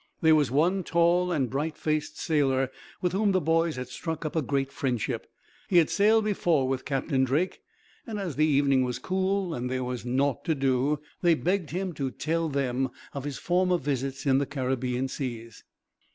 There 0.21 0.33
was 0.33 0.49
one 0.49 0.83
tall 0.83 1.31
and 1.31 1.47
bright 1.47 1.77
faced 1.77 2.17
sailor 2.17 2.71
with 3.03 3.11
whom 3.11 3.33
the 3.33 3.39
boys 3.39 3.75
had 3.75 3.87
struck 3.87 4.25
up 4.25 4.35
a 4.35 4.41
great 4.41 4.71
friendship. 4.71 5.27
He 5.67 5.77
had 5.77 5.91
sailed 5.91 6.23
before 6.25 6.67
with 6.67 6.85
Captain 6.85 7.23
Drake; 7.23 7.61
and 8.07 8.17
as 8.19 8.35
the 8.35 8.47
evening 8.47 8.83
was 8.83 8.97
cool, 8.97 9.53
and 9.53 9.69
there 9.69 9.83
was 9.83 10.03
naught 10.03 10.43
to 10.45 10.55
do, 10.55 10.97
they 11.21 11.35
begged 11.35 11.69
him 11.69 11.93
to 11.93 12.09
tell 12.09 12.49
them 12.49 12.89
of 13.13 13.25
his 13.25 13.37
former 13.37 13.77
visits 13.77 14.25
in 14.25 14.39
the 14.39 14.47
Caribbean 14.47 15.07
Seas. 15.07 15.63